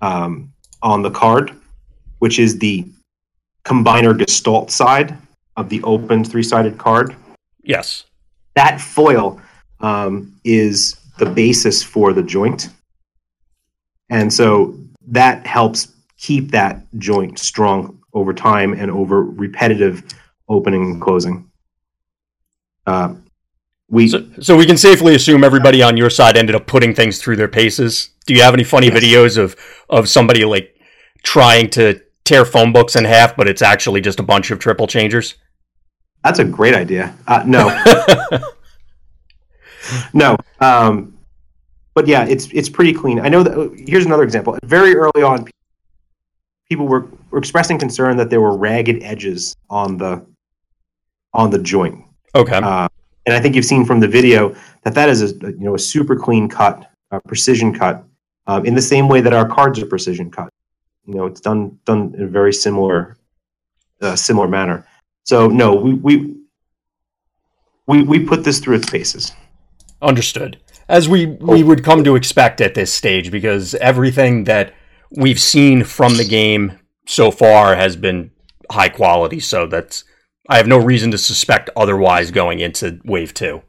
[0.00, 1.59] um, on the card,
[2.20, 2.86] which is the
[3.64, 5.16] combiner gestalt side
[5.56, 7.14] of the open three-sided card,
[7.62, 8.04] Yes.
[8.54, 9.40] that foil
[9.80, 12.68] um, is the basis for the joint,
[14.08, 14.78] and so
[15.08, 20.02] that helps keep that joint strong over time and over repetitive
[20.48, 21.50] opening and closing.
[22.86, 23.14] Uh,
[23.88, 27.18] we So, so we can safely assume everybody on your side ended up putting things
[27.20, 28.10] through their paces.
[28.26, 29.02] Do you have any funny Yes.
[29.02, 29.56] videos of
[29.88, 30.74] of somebody like
[31.22, 32.00] trying to
[32.30, 35.36] tear phone books in half, but it's actually just a bunch of triple changers?
[36.22, 37.16] that's a great idea.
[37.26, 37.68] Uh, no,
[40.12, 40.36] no.
[40.60, 41.18] Um,
[41.94, 43.20] but yeah, it's it's pretty clean.
[43.20, 43.84] I know that.
[43.86, 44.58] Here's another example.
[44.64, 45.46] Very early on,
[46.68, 50.24] people were, were expressing concern that there were ragged edges on the
[51.32, 52.56] on the joint, okay.
[52.56, 52.88] uh,
[53.26, 55.78] and I think you've seen from the video that that is a you know a
[55.78, 58.04] super clean cut, a precision cut,
[58.46, 60.52] um, in the same way that our cards are precision cut.
[61.10, 63.16] You know, it's done done in a very similar
[64.00, 64.86] uh, similar manner.
[65.24, 66.36] So no, we we
[67.86, 69.32] we, we put this through its paces.
[70.00, 70.60] Understood.
[70.88, 74.72] As we we would come to expect at this stage, because everything that
[75.10, 78.30] we've seen from the game so far has been
[78.70, 79.40] high quality.
[79.40, 80.04] So that's
[80.48, 83.62] I have no reason to suspect otherwise going into wave two.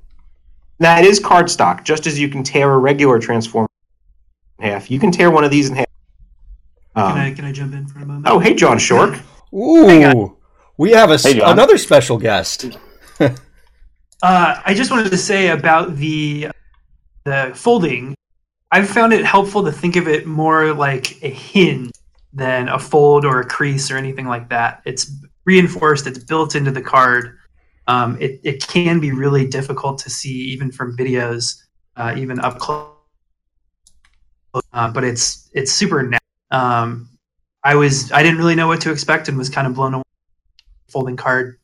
[0.80, 3.68] Now it is cardstock, just as you can tear a regular transformer
[4.60, 4.92] in half.
[4.92, 5.91] You can tear one of these in half.
[6.96, 8.28] Um, Can I can I jump in for a moment?
[8.28, 9.18] oh, hey, John Shork.
[9.54, 10.38] Ooh,
[10.78, 12.78] we have a s Hey, another special guest.
[14.24, 16.50] Uh, I just wanted to say about the
[17.24, 18.14] the folding.
[18.72, 21.92] I've found it helpful to think of it more like a hinge
[22.32, 24.84] than a fold or a crease or anything like that.
[24.86, 25.12] It's
[25.46, 26.06] reinforced.
[26.06, 27.36] It's built into the card.
[27.88, 31.64] Um, it it can be really difficult to see even from videos,
[31.98, 32.94] uh, even up close.
[34.72, 36.21] Uh, but it's it's super natural.
[36.52, 37.10] Um,
[37.64, 40.04] I was I didn't really know what to expect and was kind of blown away.
[40.90, 41.58] Folding card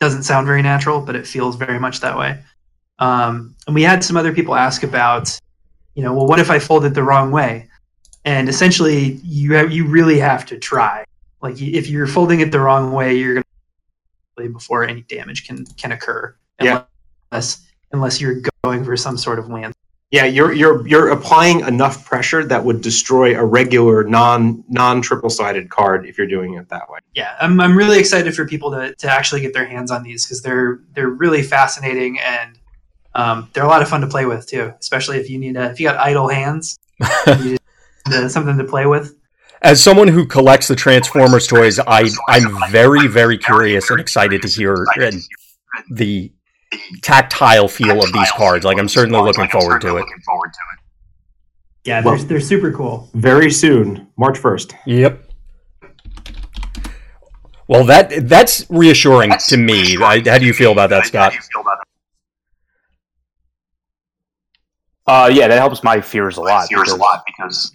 [0.00, 2.40] doesn't sound very natural, but it feels very much that way.
[2.98, 5.36] Um, and we had some other people ask about,
[5.94, 7.68] you know, well, what if I fold it the wrong way?
[8.24, 11.04] And essentially, you have, you really have to try.
[11.40, 13.44] Like, if you're folding it the wrong way, you're going
[14.38, 16.36] to before any damage can can occur.
[16.60, 16.84] Yeah.
[17.32, 19.74] Unless unless you're going for some sort of land.
[20.10, 25.28] Yeah, you're you're you're applying enough pressure that would destroy a regular non non triple
[25.28, 27.00] sided card if you're doing it that way.
[27.14, 30.24] yeah, I'm, I'm really excited for people to, to actually get their hands on these
[30.24, 32.58] because they're they're really fascinating and
[33.14, 34.72] um, they're a lot of fun to play with too.
[34.80, 36.78] Especially if you need a, if you got idle hands,
[37.26, 37.58] you
[38.08, 39.14] need something to play with.
[39.60, 44.48] As someone who collects the Transformers toys, I I'm very very curious and excited to
[44.48, 44.86] hear
[45.90, 46.32] the
[47.02, 48.64] tactile feel of these cards.
[48.64, 50.04] Like I'm certainly looking forward to it.
[51.84, 53.08] Yeah, Well- they're, they're super cool.
[53.14, 54.74] Very soon, March first.
[54.86, 55.24] Yep.
[57.68, 59.96] Well, that that's reassuring to me.
[60.02, 61.34] I, how do you feel about that, Scott?
[65.06, 66.68] Uh, yeah, that helps my fears a lot.
[66.68, 67.72] Fears a because lot because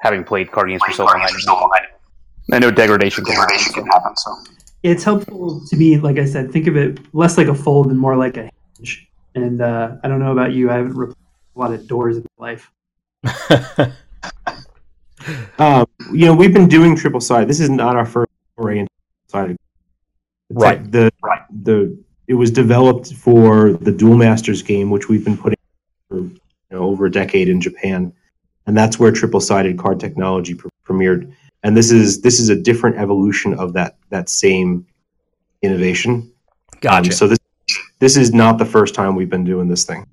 [0.00, 3.22] Having played card games for so long, I for so long, I I know degradation
[3.22, 3.48] know can happen.
[3.56, 4.16] degradation can happen.
[4.16, 4.36] So
[4.82, 7.98] It's helpful to me, like I said, think of it less like a fold and
[7.98, 9.08] more like a hinge.
[9.34, 11.18] And uh, I don't know about you, I haven't replaced
[11.54, 12.72] a lot of doors in my life.
[15.58, 17.48] Um, you know, we've been doing triple sided.
[17.48, 18.90] This is not our first foray into
[19.28, 19.56] sided.
[20.50, 20.90] Right.
[20.90, 21.10] The
[21.62, 21.96] the
[22.28, 25.58] it was developed for the Duel Masters game, which we've been putting
[26.08, 26.40] for you
[26.70, 28.12] know, over a decade in Japan,
[28.66, 31.32] and that's where triple sided card technology pre- premiered.
[31.62, 34.86] And this is this is a different evolution of that that same
[35.62, 36.12] innovation.
[36.12, 37.12] Um, gotcha.
[37.12, 37.38] so this
[38.00, 40.06] this is not the first time we've been doing this thing.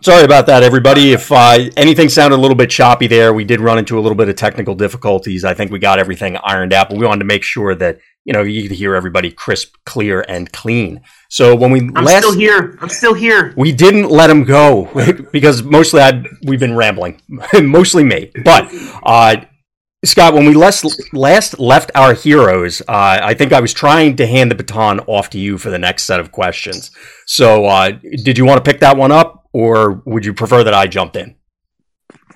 [0.00, 1.12] Sorry about that, everybody.
[1.12, 4.16] If uh, anything sounded a little bit choppy there, we did run into a little
[4.16, 5.44] bit of technical difficulties.
[5.44, 8.32] I think we got everything ironed out, but we wanted to make sure that you
[8.32, 11.00] know you could hear everybody crisp, clear, and clean.
[11.28, 12.78] So when we I'm last still here.
[12.80, 13.52] I'm still here.
[13.56, 14.90] we didn't let him go
[15.32, 17.20] because mostly I we've been rambling,
[17.62, 18.30] mostly me.
[18.44, 19.36] But uh,
[20.04, 24.26] Scott, when we last last left our heroes, uh, I think I was trying to
[24.26, 26.90] hand the baton off to you for the next set of questions.
[27.26, 27.92] So uh,
[28.24, 31.16] did you want to pick that one up, or would you prefer that I jumped
[31.16, 31.36] in?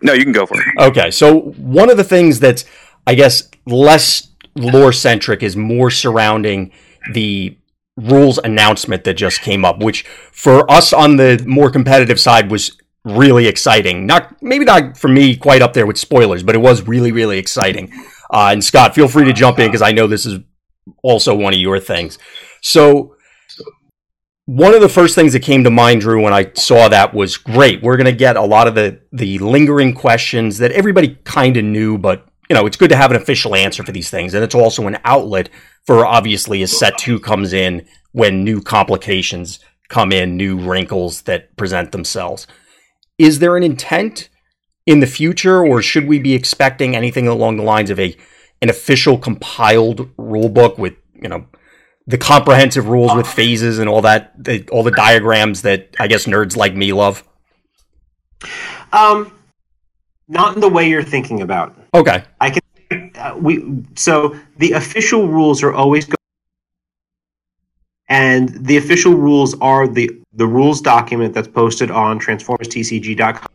[0.02, 0.66] No, you can go for it.
[0.78, 2.64] Okay, so one of the things that's,
[3.06, 6.72] I guess, less lore centric is more surrounding
[7.12, 7.56] the
[7.96, 12.76] rules announcement that just came up, which for us on the more competitive side was
[13.04, 14.06] really exciting.
[14.06, 17.38] Not maybe not for me quite up there with spoilers, but it was really really
[17.38, 17.92] exciting.
[18.30, 20.40] Uh, and Scott, feel free to jump in because I know this is
[21.02, 22.18] also one of your things.
[22.60, 23.16] So
[24.46, 27.36] one of the first things that came to mind, Drew, when I saw that was
[27.36, 27.82] great.
[27.82, 31.64] We're going to get a lot of the the lingering questions that everybody kind of
[31.64, 34.44] knew, but you know, it's good to have an official answer for these things, and
[34.44, 35.48] it's also an outlet
[35.84, 41.56] for obviously as set two comes in when new complications come in, new wrinkles that
[41.56, 42.46] present themselves.
[43.18, 44.28] Is there an intent
[44.84, 48.16] in the future, or should we be expecting anything along the lines of a
[48.62, 51.46] an official compiled rule book with you know
[52.06, 56.26] the comprehensive rules with phases and all that, the, all the diagrams that I guess
[56.26, 57.24] nerds like me love.
[58.92, 59.32] Um,
[60.28, 61.74] not in the way you're thinking about.
[61.96, 62.58] Okay, I
[63.16, 66.14] uh, we so the official rules are always go-
[68.08, 73.48] and the official rules are the the rules document that's posted on transformerstcg.com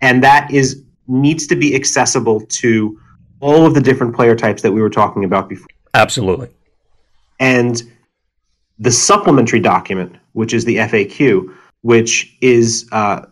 [0.00, 3.00] and that is needs to be accessible to
[3.40, 5.66] all of the different player types that we were talking about before.
[5.94, 6.48] Absolutely.
[7.40, 7.82] and
[8.78, 13.24] the supplementary document, which is the FAQ, which is uh,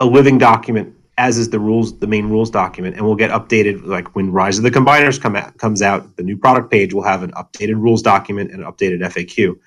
[0.00, 3.84] a living document, as is the rules, the main rules document, and we'll get updated.
[3.84, 7.02] Like when Rise of the Combiners come out, comes out, the new product page will
[7.02, 9.58] have an updated rules document and an updated FAQ.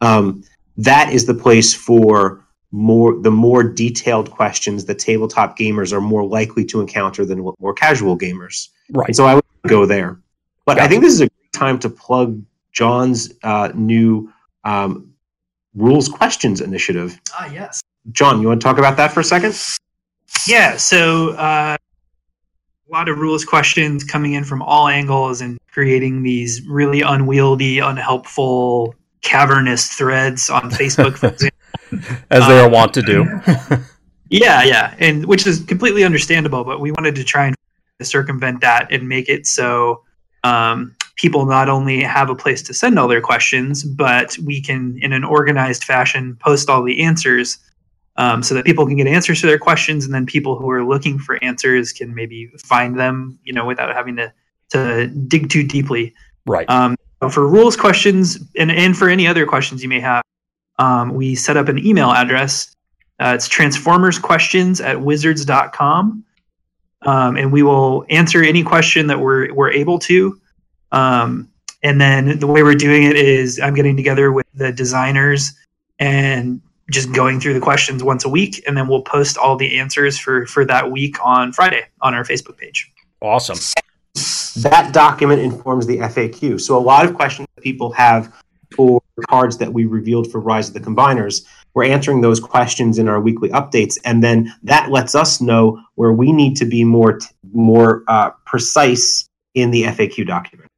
[0.00, 0.42] Um,
[0.78, 6.26] that is the place for more the more detailed questions that tabletop gamers are more
[6.26, 8.68] likely to encounter than more casual gamers.
[8.90, 9.06] Right.
[9.06, 10.18] And so I would go there.
[10.64, 14.32] But I think this is a great time to plug John's uh, new
[14.64, 15.12] um,
[15.74, 17.20] rules questions initiative.
[17.34, 17.82] Ah, yes.
[18.12, 19.54] John, you want to talk about that for a second?
[20.46, 26.22] Yeah, so uh, a lot of rules questions coming in from all angles and creating
[26.22, 31.28] these really unwieldy, unhelpful, cavernous threads on Facebook, for
[31.92, 32.26] example.
[32.30, 33.24] As they are wont to do.
[34.30, 36.64] Yeah, yeah, and which is completely understandable.
[36.64, 37.56] But we wanted to try and
[38.02, 40.02] circumvent that and make it so
[40.42, 44.98] um, people not only have a place to send all their questions, but we can,
[45.00, 47.58] in an organized fashion, post all the answers.
[48.16, 50.84] Um, so that people can get answers to their questions, and then people who are
[50.84, 54.32] looking for answers can maybe find them, you know, without having to
[54.70, 56.14] to dig too deeply.
[56.46, 56.68] right.
[56.70, 56.96] Um,
[57.30, 60.22] for rules questions and, and for any other questions you may have,
[60.78, 62.74] um, we set up an email address.
[63.20, 66.24] Uh, it's transformersquestions at wizards.com.
[67.02, 70.40] Um, and we will answer any question that we're, we're able to.
[70.90, 71.48] Um,
[71.82, 75.52] and then the way we're doing it is I'm getting together with the designers
[75.98, 78.62] and just going through the questions once a week.
[78.66, 82.24] And then we'll post all the answers for, for that week on Friday on our
[82.24, 82.92] Facebook page.
[83.20, 83.58] awesome.
[84.62, 86.60] That document informs the FAQ.
[86.60, 88.32] So a lot of questions that people have
[88.76, 91.44] for cards that we revealed for Rise of the Combiners,
[91.74, 96.12] we're answering those questions in our weekly updates, and then that lets us know where
[96.12, 100.70] we need to be more t- more uh, precise in the FAQ document.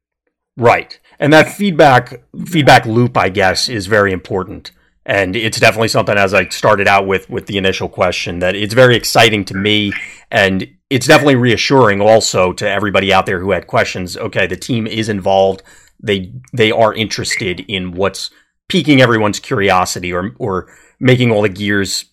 [0.55, 0.99] Right.
[1.19, 4.71] And that feedback feedback loop, I guess, is very important.
[5.07, 8.73] And it's definitely something as I started out with with the initial question that it's
[8.73, 9.93] very exciting to me
[10.29, 14.17] and it's definitely reassuring also to everybody out there who had questions.
[14.17, 15.63] Okay, the team is involved.
[16.01, 18.31] They they are interested in what's
[18.67, 20.67] piquing everyone's curiosity or or
[20.99, 22.05] making all the gears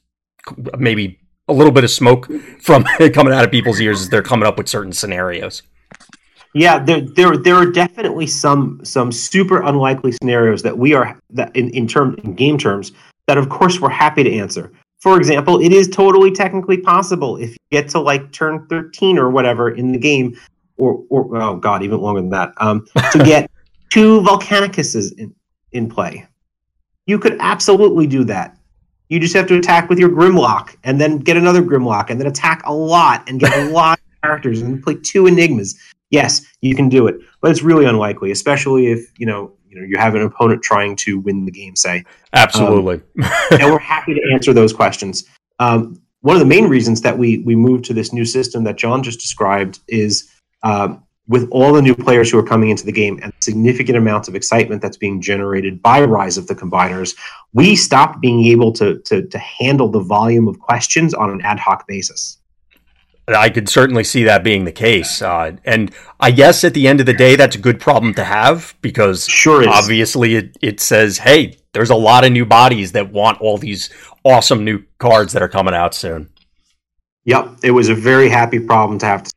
[0.78, 2.30] maybe a little bit of smoke
[2.60, 5.62] from coming out of people's ears as they're coming up with certain scenarios.
[6.54, 11.54] Yeah, there, there, there are definitely some some super unlikely scenarios that we are that
[11.56, 12.92] in in term in game terms
[13.26, 14.72] that of course we're happy to answer.
[15.00, 19.30] For example, it is totally technically possible if you get to like turn thirteen or
[19.30, 20.38] whatever in the game,
[20.78, 23.50] or or oh god, even longer than that, um, to get
[23.92, 25.34] two Volcanicuses in
[25.72, 26.24] in play.
[27.06, 28.56] You could absolutely do that.
[29.08, 32.28] You just have to attack with your Grimlock and then get another Grimlock and then
[32.28, 35.74] attack a lot and get a lot of characters and play two Enigmas.
[36.10, 39.86] Yes, you can do it, but it's really unlikely, especially if you know you know
[39.86, 41.76] you have an opponent trying to win the game.
[41.76, 45.24] Say absolutely, um, and we're happy to answer those questions.
[45.58, 48.76] Um, one of the main reasons that we we moved to this new system that
[48.76, 50.30] John just described is
[50.62, 54.28] um, with all the new players who are coming into the game and significant amounts
[54.28, 57.16] of excitement that's being generated by Rise of the Combiners,
[57.54, 61.58] we stopped being able to, to, to handle the volume of questions on an ad
[61.58, 62.38] hoc basis.
[63.26, 65.22] I could certainly see that being the case.
[65.22, 68.24] Uh, and I guess at the end of the day, that's a good problem to
[68.24, 73.12] have because sure obviously it, it says, hey, there's a lot of new bodies that
[73.12, 73.90] want all these
[74.24, 76.30] awesome new cards that are coming out soon.
[77.24, 77.60] Yep.
[77.62, 79.32] It was a very happy problem to have to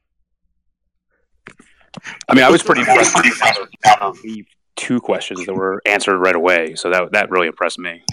[2.29, 3.15] I mean, I was pretty impressed
[4.23, 4.45] with
[4.75, 6.75] two questions that were answered right away.
[6.75, 8.03] So that that really impressed me.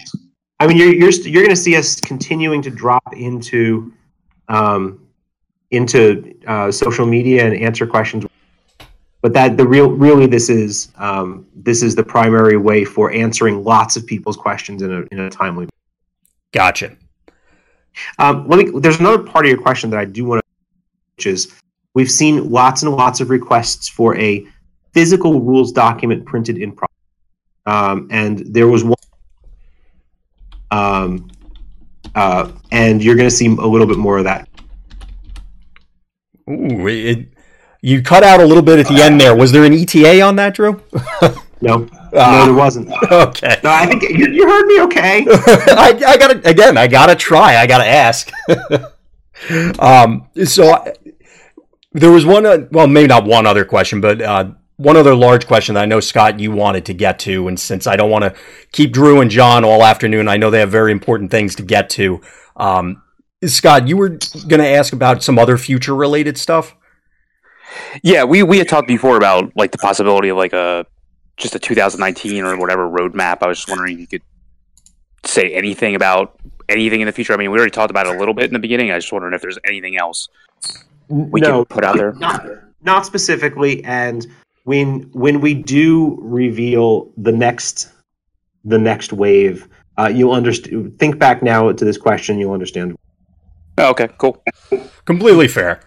[0.61, 3.93] I mean, you're you're you're going to see us continuing to drop into
[4.49, 5.04] um,
[5.75, 8.25] into uh, social media and answer questions.
[9.21, 13.65] But that the real really this is um, this is the primary way for answering
[13.65, 15.65] lots of people's questions in a in a timely.
[15.65, 15.71] Manner.
[16.53, 16.97] Gotcha.
[18.19, 18.81] Um, let me.
[18.81, 20.47] There's another part of your question that I do want to,
[21.17, 21.55] which is
[21.95, 24.45] We've seen lots and lots of requests for a
[24.93, 26.77] physical rules document printed in.
[27.67, 28.97] Um, and there was one,
[30.73, 31.31] um,
[32.15, 34.49] uh, and you're going to see a little bit more of that.
[36.49, 37.29] Ooh, it,
[37.81, 39.37] you cut out a little bit at the end there.
[39.37, 40.83] Was there an ETA on that, Drew?
[41.61, 41.89] no.
[42.17, 42.91] Ah, no, there wasn't.
[43.11, 43.61] Okay.
[43.63, 45.27] No, I think you, you heard me okay.
[45.29, 47.57] I, I got to, again, I got to try.
[47.57, 48.31] I got to ask.
[49.81, 50.93] um, so
[51.93, 55.47] there was one, uh, well, maybe not one other question, but uh, one other large
[55.47, 57.49] question that I know, Scott, you wanted to get to.
[57.49, 58.35] And since I don't want to
[58.73, 61.91] keep Drew and John all afternoon, I know they have very important things to get
[61.91, 62.21] to.
[62.57, 63.03] Um,
[63.49, 66.75] Scott, you were going to ask about some other future related stuff.
[68.03, 70.87] Yeah, we, we had talked before about like the possibility of like a
[71.37, 73.39] just a 2019 or whatever roadmap.
[73.43, 74.23] I was just wondering if you could
[75.25, 77.33] say anything about anything in the future.
[77.33, 78.93] I mean, we already talked about it a little bit in the beginning.
[78.93, 80.29] I was just wondering if there's anything else
[81.09, 82.13] we no, can put out there?
[82.15, 82.47] Not,
[82.83, 83.85] not specifically.
[83.85, 84.27] And
[84.65, 87.91] when when we do reveal the next
[88.65, 90.99] the next wave, uh, you'll understand.
[90.99, 92.97] Think back now to this question, you'll understand.
[93.79, 94.43] Oh, okay, cool.
[95.05, 95.81] Completely fair.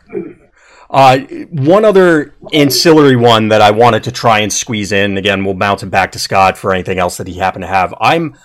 [0.90, 1.20] Uh,
[1.52, 5.18] one other ancillary one that I wanted to try and squeeze in.
[5.18, 7.94] Again, we'll bounce it back to Scott for anything else that he happened to have.
[8.00, 8.36] I'm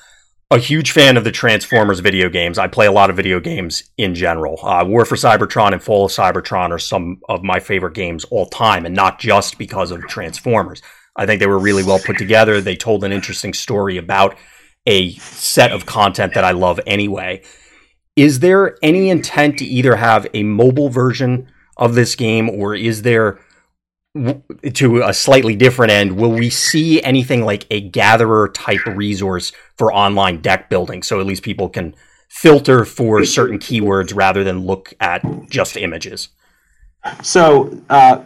[0.51, 2.59] a huge fan of the Transformers video games.
[2.59, 4.59] I play a lot of video games in general.
[4.63, 8.47] Uh, War for Cybertron and Fall of Cybertron are some of my favorite games all
[8.47, 10.83] time, and not just because of Transformers.
[11.17, 12.61] I think they were really well put together.
[12.61, 14.37] They told an interesting story about
[14.87, 17.43] a set of content that I love anyway.
[18.17, 23.03] Is there any intent to either have a mobile version of this game, or is
[23.03, 23.41] there
[24.75, 29.93] to a slightly different end, will we see anything like a gatherer type resource for
[29.93, 31.03] online deck building?
[31.03, 31.95] So at least people can
[32.29, 36.29] filter for certain keywords rather than look at just images.
[37.23, 38.23] So, uh,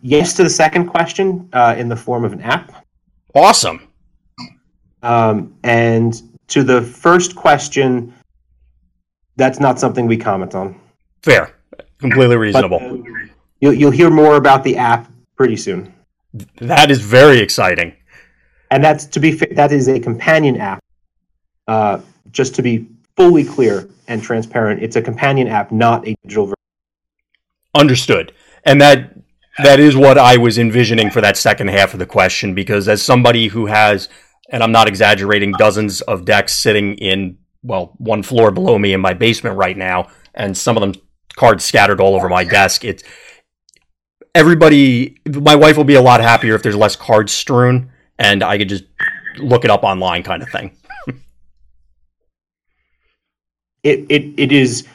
[0.00, 2.86] yes to the second question uh, in the form of an app.
[3.34, 3.88] Awesome.
[5.02, 8.14] Um, and to the first question,
[9.36, 10.80] that's not something we comment on.
[11.22, 11.54] Fair.
[11.98, 12.78] Completely reasonable.
[12.78, 13.26] But, uh,
[13.60, 15.94] You'll, you'll hear more about the app pretty soon.
[16.56, 17.94] That is very exciting.
[18.72, 20.82] And that's to be that is a companion app.
[21.68, 22.00] Uh,
[22.32, 26.56] just to be fully clear and transparent, it's a companion app, not a digital version.
[27.74, 28.32] Understood.
[28.64, 29.16] And that
[29.58, 33.00] that is what I was envisioning for that second half of the question because as
[33.00, 34.08] somebody who has
[34.50, 39.00] and I'm not exaggerating dozens of decks sitting in well one floor below me in
[39.00, 40.94] my basement right now and some of them
[41.36, 43.02] cards scattered all over my desk it's
[44.34, 48.58] everybody, my wife will be a lot happier if there's less cards strewn and I
[48.58, 48.84] could just
[49.38, 50.76] look it up online kind of thing.
[53.82, 54.86] it, it, it is,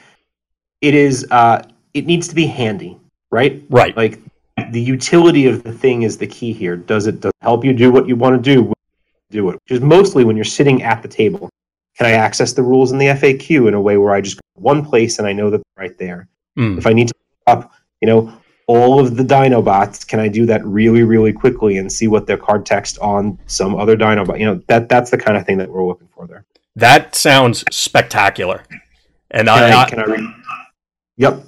[0.81, 1.63] it is, uh,
[1.93, 2.97] it needs to be handy,
[3.31, 3.63] right?
[3.69, 3.95] Right.
[3.95, 4.19] Like
[4.71, 6.75] the utility of the thing is the key here.
[6.75, 8.73] Does it, does it help you do what you want to do?
[9.29, 11.49] Do it, which is mostly when you're sitting at the table
[11.97, 14.41] Can I access the rules in the FAQ in a way where I just go
[14.61, 16.27] one place and I know that they're right there?
[16.57, 16.77] Mm.
[16.77, 18.33] If I need to look up, you know,
[18.67, 22.37] all of the Dinobots, can I do that really, really quickly and see what their
[22.37, 24.39] card text on some other Dinobot?
[24.39, 26.45] You know, that that's the kind of thing that we're looking for there.
[26.75, 28.63] That sounds spectacular.
[29.31, 30.33] And Can I, I, can I read?
[31.17, 31.43] Yep.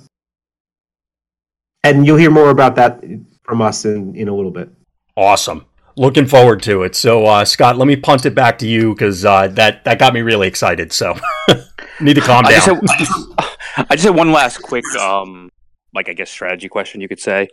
[1.84, 3.04] And you'll hear more about that
[3.44, 4.70] from us in, in a little bit.
[5.16, 5.66] awesome.
[5.96, 6.96] Looking forward to it.
[6.96, 10.14] So, uh, Scott, let me punt it back to you because uh, that that got
[10.14, 10.94] me really excited.
[10.94, 11.16] So,
[12.02, 12.82] need to calm I just, down.
[12.88, 15.50] had, I just had one last quick, um,
[15.94, 17.48] like I guess strategy question you could say.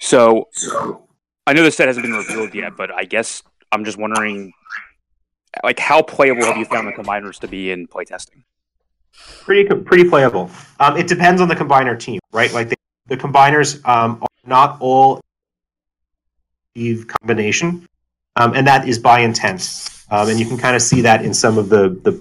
[0.00, 0.48] So,
[1.46, 3.42] I know the set hasn't been revealed yet, but I guess
[3.72, 4.52] I'm just wondering,
[5.64, 8.44] like, how playable have you found the combiners to be in playtesting?
[9.42, 10.50] Pretty pretty playable.
[10.78, 12.52] Um, it depends on the combiner team, right?
[12.52, 12.76] Like the,
[13.06, 15.20] the combiners um, are not all
[16.78, 17.86] Eve combination,
[18.36, 19.88] um, and that is by intent.
[20.10, 22.18] Um, and you can kind of see that in some of the, the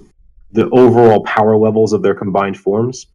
[0.51, 3.07] the overall power levels of their combined forms.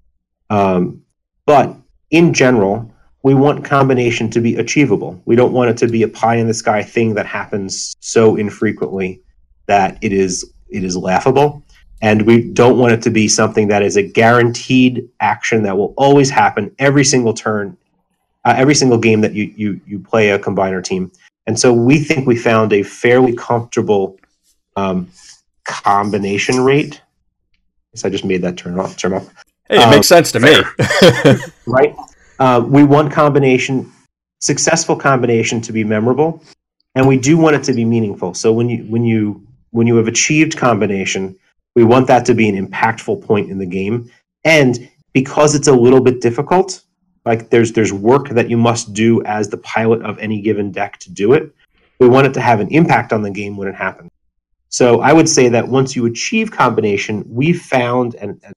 [0.50, 1.02] Um,
[1.46, 1.74] but
[2.10, 2.90] in general,
[3.22, 5.20] we want combination to be achievable.
[5.24, 8.36] We don't want it to be a pie in the sky thing that happens so
[8.36, 9.22] infrequently
[9.66, 11.62] that it is it is laughable.
[12.00, 15.94] And we don't want it to be something that is a guaranteed action that will
[15.96, 17.76] always happen every single turn,
[18.44, 21.12] uh, every single game that you, you you play a combiner team.
[21.46, 24.18] And so we think we found a fairly comfortable
[24.76, 25.10] um,
[25.64, 27.00] combination rate.
[27.02, 27.56] I
[27.94, 28.96] guess I just made that turn off.
[28.96, 29.28] Turn off
[29.68, 30.56] hey, it um, makes sense to me.
[31.66, 31.94] right?
[32.38, 33.90] Uh, we want combination,
[34.40, 36.42] successful combination to be memorable,
[36.94, 38.34] and we do want it to be meaningful.
[38.34, 41.36] So when you when you when you have achieved combination,
[41.74, 44.10] we want that to be an impactful point in the game.
[44.44, 46.82] And because it's a little bit difficult,
[47.24, 50.98] like there's there's work that you must do as the pilot of any given deck
[50.98, 51.54] to do it.
[51.98, 54.10] We want it to have an impact on the game when it happens.
[54.68, 58.54] So I would say that once you achieve combination, we've found and, and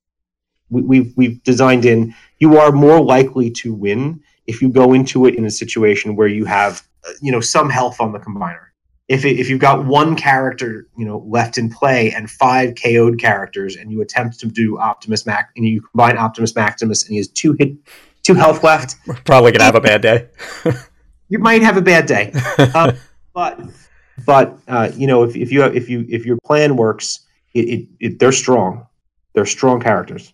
[0.70, 5.26] we, we've we've designed in you are more likely to win if you go into
[5.26, 6.84] it in a situation where you have
[7.22, 8.68] you know some health on the combiner.
[9.08, 13.20] If it, if you've got one character you know left in play and five KO'd
[13.20, 17.18] characters, and you attempt to do Optimus Max, and you combine Optimus Maximus, and he
[17.18, 17.76] has two hit
[18.26, 20.28] two health left, We're Probably gonna have a bad day.
[21.30, 22.34] you might have a bad day.
[22.58, 22.94] Uh,
[23.34, 23.60] but
[24.26, 27.20] but uh, you know if, if you if you if your plan works,
[27.54, 28.88] it, it, it they're strong.
[29.34, 30.34] They're strong characters.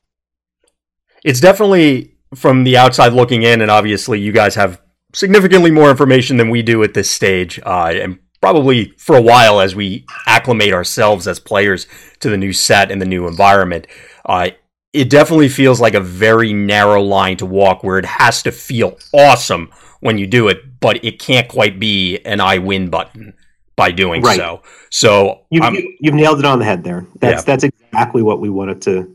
[1.24, 4.82] it's definitely from the outside looking in, and obviously you guys have
[5.14, 9.60] significantly more information than we do at this stage, uh, and probably for a while
[9.60, 11.88] as we acclimate ourselves as players
[12.20, 13.88] to the new set and the new environment.
[14.26, 14.52] Uh,
[14.94, 18.98] it definitely feels like a very narrow line to walk where it has to feel
[19.14, 19.72] awesome
[20.02, 23.34] when you do it, but it can't quite be an I win button
[23.78, 24.36] by doing Right.
[24.38, 24.62] so.
[24.90, 27.06] So You've, I'm- you've nailed it on the head there.
[27.20, 27.46] That's Yeah.
[27.46, 29.10] that's exactly what we want it to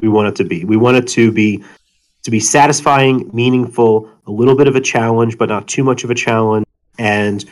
[0.00, 0.64] we want it to be.
[0.64, 1.64] We want it to be
[2.24, 6.10] to be satisfying, meaningful, a little bit of a challenge, but not too much of
[6.10, 6.66] a challenge,
[6.98, 7.44] and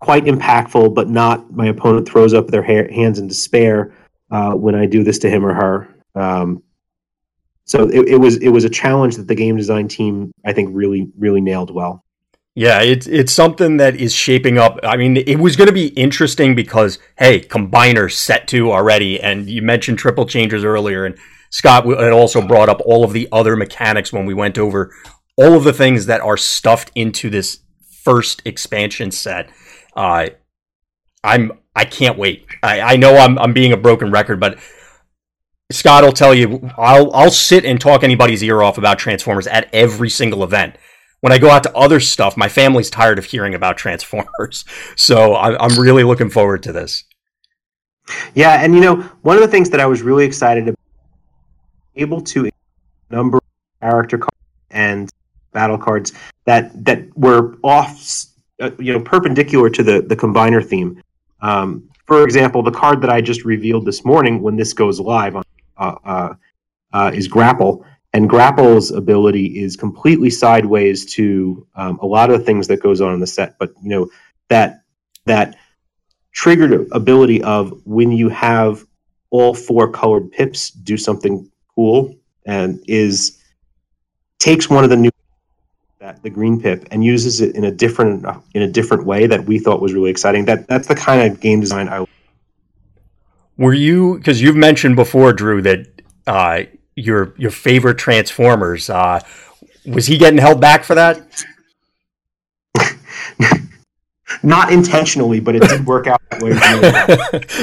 [0.00, 3.92] quite impactful, but not my opponent throws up their ha- hands in despair
[4.32, 5.88] uh, when I do this to him or her.
[6.14, 6.62] Um,
[7.70, 10.70] so it, it was it was a challenge that the game design team I think
[10.72, 12.04] really really nailed well.
[12.56, 14.80] Yeah, it's it's something that is shaping up.
[14.82, 19.48] I mean, it was going two be interesting because hey, combiner set to already, and
[19.48, 21.16] you mentioned triple changers earlier, and
[21.50, 24.92] Scott had also brought up all of the other mechanics when we went over
[25.36, 27.60] all of the things that are stuffed into this
[28.02, 29.48] first expansion set.
[29.94, 30.30] Uh,
[31.22, 32.46] I'm I can't wait.
[32.64, 34.58] I, I know I'm I'm being a broken record, but
[35.70, 39.68] Scott will tell you I'll I'll sit and talk anybody's ear off about Transformers at
[39.72, 40.76] every single event
[41.20, 44.64] when I go out to other stuff, my family's tired of hearing about Transformers.
[44.96, 47.04] So I, I'm really looking forward to this.
[48.34, 50.78] Yeah, and you know, one of the things that I was really excited about
[51.96, 52.50] able to
[53.10, 53.38] number
[53.80, 54.36] character cards
[54.70, 55.10] and
[55.52, 56.12] battle cards
[56.44, 58.24] that that were off
[58.60, 61.02] uh, you know perpendicular to the the combiner theme.
[61.40, 65.36] Um, for example, the card that I just revealed this morning when this goes live
[65.36, 65.44] on
[65.80, 66.34] uh, uh,
[66.92, 72.44] uh, is Grapple, and Grapple's ability is completely sideways to um, a lot of the
[72.44, 73.58] things that goes on in the set.
[73.58, 74.10] But you know
[74.48, 74.82] that
[75.26, 75.56] that
[76.32, 78.84] triggered ability of when you have
[79.30, 82.14] all four colored pips do something cool
[82.46, 83.42] and is
[84.38, 85.10] takes one of the new
[86.00, 88.24] that the green pip and uses it in a different
[88.54, 90.44] in a different way that we thought was really exciting.
[90.46, 92.06] That that's the kind of game design I
[93.60, 95.86] Were you because you've mentioned before, Drew, that
[96.26, 96.62] uh,
[96.96, 99.20] your your favorite Transformers uh,
[99.84, 101.44] was he getting held back for that?
[104.42, 106.52] not intentionally, but it did work out that way.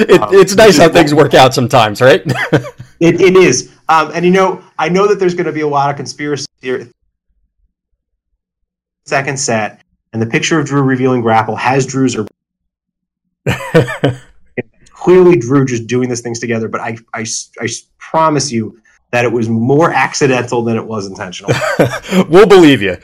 [0.08, 2.24] It, it's nice how things work out sometimes, right?
[3.00, 5.68] It, it is, um, and you know, I know that there's going to be a
[5.68, 6.90] lot of conspiracy here.
[9.06, 9.82] Second set,
[10.14, 12.18] and the picture of Drew revealing grapple has Drew's.
[15.08, 17.26] Or- Clearly, Drew just doing these things together, but I, I,
[17.60, 18.80] I promise you
[19.12, 21.52] that it was more accidental than it was intentional.
[22.30, 22.98] we'll believe you.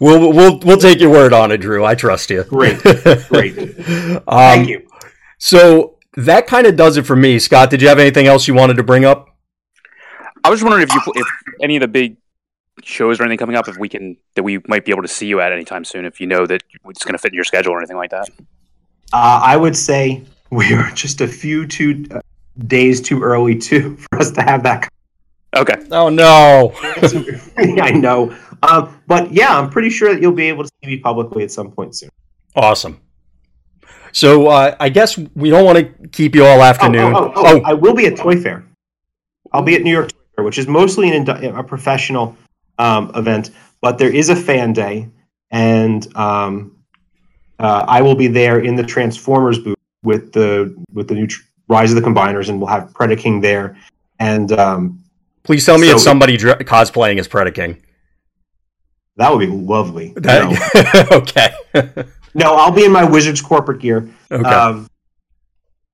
[0.00, 1.84] We'll we'll we'll take your word on it, Drew.
[1.84, 2.42] I trust you.
[2.44, 2.78] Great,
[3.28, 3.56] great.
[4.12, 4.86] Um, Thank you.
[5.38, 7.38] So that kind of does it for me.
[7.38, 9.28] Scott, did you have anything else you wanted to bring up?
[10.44, 11.26] I was wondering if you if
[11.62, 12.16] any of the big
[12.82, 15.26] shows or anything coming up, if we can that we might be able to see
[15.26, 17.72] you at anytime soon, if you know that it's going to fit in your schedule
[17.72, 18.28] or anything like that.
[19.12, 22.20] Uh, I would say we are just a few too uh,
[22.66, 24.88] days too early to for us to have that.
[25.56, 25.76] Okay.
[25.90, 26.72] Oh no.
[27.56, 30.98] I know, um, but yeah, I'm pretty sure that you'll be able to see me
[30.98, 32.10] publicly at some point soon.
[32.54, 33.00] Awesome.
[34.12, 37.14] So uh, I guess we don't want to keep you all Oh, afternoon.
[37.16, 38.64] oh, oh, oh, I will be at Toy Fair.
[39.52, 42.36] I'll be at New York Toy Fair, which is mostly an indu- a professional
[42.78, 43.50] um, event,
[43.80, 45.08] but there is a fan day,
[45.50, 46.76] and um,
[47.58, 51.42] uh, I will be there in the Transformers booth with the with the new tr-
[51.68, 53.76] Rise of the Combiners, and we'll have Predaking there,
[54.18, 55.02] and um,
[55.44, 57.80] Please tell me So- it's somebody dr- cosplaying as Predaking.
[59.16, 60.12] that would be lovely.
[60.16, 61.16] That- No.
[61.18, 61.52] okay.
[62.34, 64.08] no, I'll be in my Wizards corporate gear.
[64.30, 64.48] okay.
[64.48, 64.86] Um,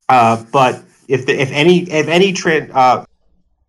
[0.08, 3.04] uh, but if the, if any if any tra- uh,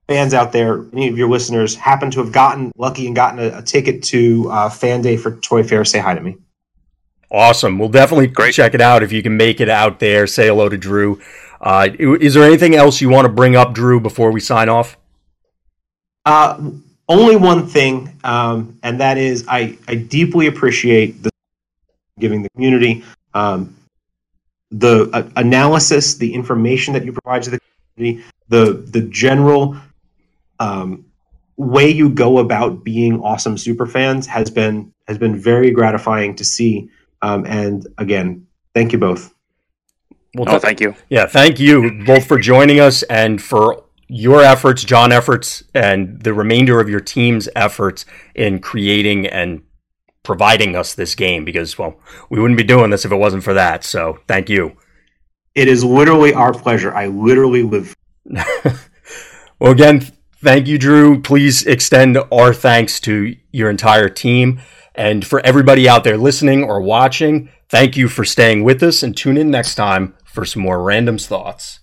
[0.07, 3.59] fans out there, any of your listeners happen to have gotten lucky and gotten a,
[3.59, 6.37] a ticket to uh, Fan Day for Toy Fair, say hi to me.
[7.32, 7.77] Awesome.
[7.77, 8.53] We'll definitely Great.
[8.53, 10.25] check it out if you can make it out there.
[10.25, 11.21] Say hello to Drew.
[11.61, 14.97] Uh, is there anything else you want to bring up, Drew, before we sign off?
[16.25, 16.71] Uh,
[17.07, 21.32] only one thing, um, and that is I, I deeply appreciate the
[22.19, 23.03] giving the community
[23.34, 23.75] um,
[24.71, 27.59] the uh, analysis, the information that you provide to the
[27.95, 29.77] community, the the general
[30.59, 31.05] um,
[31.57, 36.45] way you go about being awesome super fans has been has been very gratifying to
[36.45, 36.89] see.
[37.22, 39.34] Um, and again, thank you both.
[40.36, 40.95] Well, Oh, thank you.
[41.09, 46.34] Yeah, thank you both for joining us and for your efforts, John efforts, and the
[46.34, 48.05] remainder of your team's efforts
[48.36, 49.61] in creating and
[50.24, 51.99] providing us this game because, well,
[52.30, 53.84] we wouldn't be doing this if it wasn't for that.
[53.84, 54.78] So thank you.
[55.55, 56.93] It is literally our pleasure.
[56.93, 57.95] I literally live.
[59.59, 59.99] Well, again,
[60.41, 61.22] thank you, Drew.
[61.22, 64.61] Please extend our thanks to your entire team.
[64.99, 69.15] And for everybody out there listening or watching, thank you for staying with us and
[69.15, 71.78] tune in next time for some more randoms thoughts.